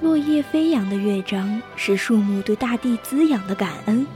[0.00, 4.06] 落叶飞扬的乐章是树木对大地滋养的感恩，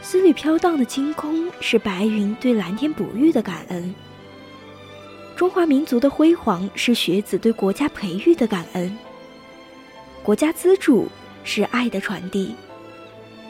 [0.00, 3.94] 丝缕飘荡的青空是白云对蓝天哺育的感恩。
[5.36, 8.96] 中华民族的辉煌是学子对国家培育的感恩。
[10.22, 11.08] 国家资助
[11.44, 12.54] 是爱的传递。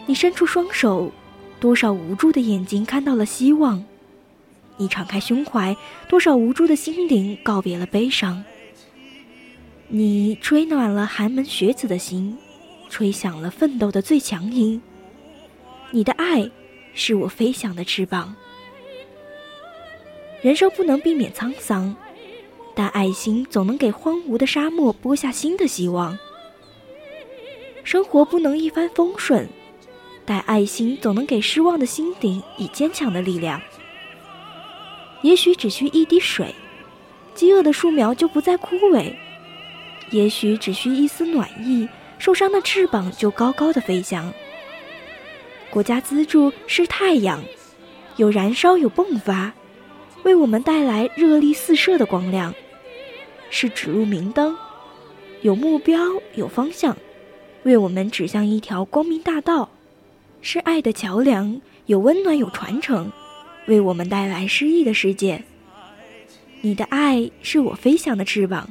[0.06, 1.12] 你伸出双手，
[1.60, 3.84] 多少无助的眼睛看到了希望；
[4.76, 5.76] 你敞开胸怀，
[6.08, 8.42] 多少无助的心灵告别了悲伤。
[9.92, 12.38] 你吹暖了寒门学子的心，
[12.88, 14.80] 吹响了奋斗的最强音。
[15.90, 16.48] 你的爱
[16.94, 18.36] 是我飞翔的翅膀。
[20.42, 21.96] 人生不能避免沧桑，
[22.72, 26.16] 但爱心总能给荒芜的沙漠播下新的希望。
[27.82, 29.48] 生活不能一帆风顺，
[30.24, 33.60] 但爱心总能给失望的心灵以坚强的力量。
[35.22, 36.54] 也许只需一滴水，
[37.34, 39.12] 饥饿的树苗就不再枯萎。
[40.10, 41.88] 也许只需一丝暖意，
[42.18, 44.32] 受伤的翅膀就高高的飞翔。
[45.70, 47.40] 国家资助是太阳，
[48.16, 49.52] 有燃烧有迸发，
[50.24, 52.52] 为我们带来热力四射的光亮；
[53.50, 54.56] 是指路明灯，
[55.42, 55.98] 有目标
[56.34, 56.96] 有方向，
[57.62, 59.68] 为我们指向一条光明大道；
[60.42, 63.12] 是爱的桥梁，有温暖有传承，
[63.66, 65.44] 为我们带来诗意的世界。
[66.62, 68.68] 你的爱是我飞翔的翅膀。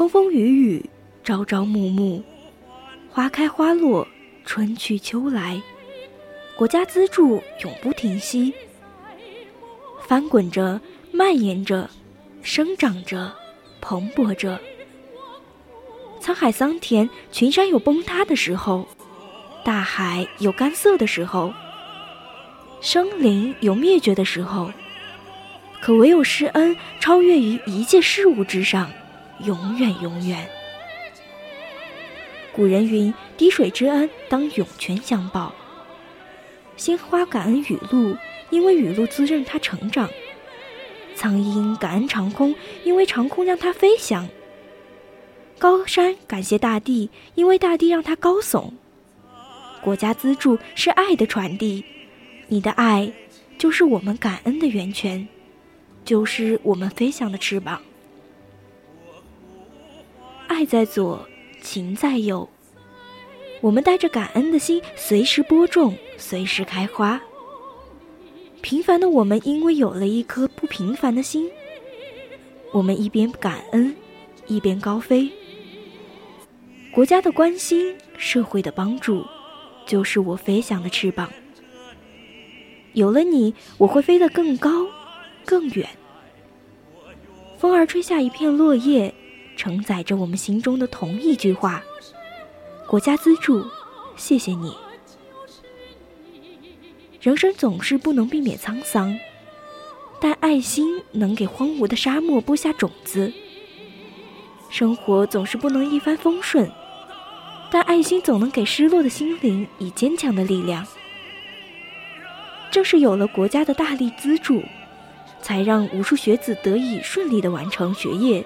[0.00, 0.90] 风风雨雨，
[1.22, 2.22] 朝朝暮暮，
[3.10, 4.08] 花开花落，
[4.46, 5.60] 春去秋来，
[6.56, 8.54] 国家资助永不停息，
[10.00, 10.80] 翻滚着，
[11.12, 11.90] 蔓延着，
[12.40, 13.30] 生长着，
[13.82, 14.58] 蓬勃着。
[16.18, 18.88] 沧海桑田，群山有崩塌的时候，
[19.62, 21.52] 大海有干涩的时候，
[22.80, 24.72] 生灵有灭绝的时候，
[25.78, 28.90] 可唯有施恩超越于一切事物之上。
[29.44, 30.48] 永远，永远。
[32.52, 35.54] 古人云：“滴水之恩，当涌泉相报。”
[36.76, 38.16] 鲜花感恩雨露，
[38.50, 40.08] 因为雨露滋润它成长；
[41.14, 44.26] 苍鹰感恩长空，因为长空让它飞翔；
[45.58, 48.72] 高山感谢大地，因为大地让它高耸。
[49.82, 51.84] 国家资助是爱的传递，
[52.48, 53.12] 你的爱
[53.56, 55.28] 就是我们感恩的源泉，
[56.04, 57.80] 就是我们飞翔的翅膀。
[60.60, 61.26] 爱在左，
[61.62, 62.46] 情在右。
[63.62, 67.18] 我们带着感恩的心，随时播种，随时开花。
[68.60, 71.50] 平凡的我们，因为有了一颗不平凡的心，
[72.74, 73.96] 我们一边感恩，
[74.48, 75.30] 一边高飞。
[76.92, 79.24] 国家的关心，社会的帮助，
[79.86, 81.32] 就是我飞翔的翅膀。
[82.92, 84.86] 有了你，我会飞得更高，
[85.46, 85.88] 更远。
[87.56, 89.14] 风儿吹下一片落叶。
[89.60, 91.82] 承载着我们心中的同一句话：
[92.86, 93.62] 国家资助，
[94.16, 94.74] 谢谢你。
[97.20, 99.14] 人生总是不能避免沧桑，
[100.18, 103.30] 但爱心能给荒芜的沙漠播下种子。
[104.70, 106.72] 生活总是不能一帆风顺，
[107.70, 110.86] 但爱心总能给失落的心灵以坚强的力量。
[112.70, 114.62] 正是有了国家的大力资助，
[115.42, 118.42] 才让无数学子得以顺利的完成学业。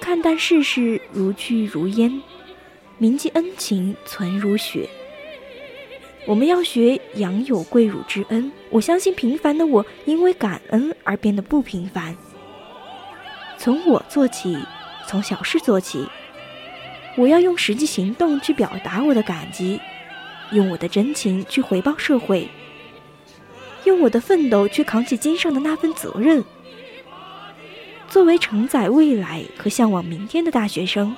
[0.00, 2.22] 看淡世事如去如烟，
[2.98, 4.88] 铭记恩情存如雪。
[6.26, 8.50] 我们要学养有贵乳之恩。
[8.70, 12.16] 我相信平凡的我，因为感恩而变得不平凡。
[13.58, 14.58] 从我做起，
[15.06, 16.06] 从小事做起。
[17.16, 19.80] 我要用实际行动去表达我的感激，
[20.52, 22.48] 用我的真情去回报社会，
[23.84, 26.44] 用我的奋斗去扛起肩上的那份责任。
[28.16, 31.14] 作为承载未来和向往明天的大学生，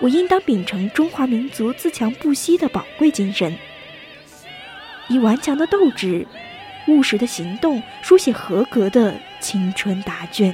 [0.00, 3.56] 我应当秉承中华民族自强不息的宝贵精神，
[5.06, 6.26] 以顽强的斗志、
[6.88, 10.52] 务实的行动，书写合格的青春答卷。